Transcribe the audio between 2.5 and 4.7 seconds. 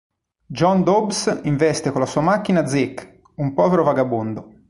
Zeke, un povero vagabondo.